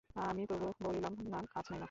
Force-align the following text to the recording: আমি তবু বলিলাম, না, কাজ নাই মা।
আমি 0.15 0.43
তবু 0.45 0.67
বলিলাম, 0.83 1.13
না, 1.29 1.39
কাজ 1.53 1.65
নাই 1.71 1.73
মা। 1.73 1.79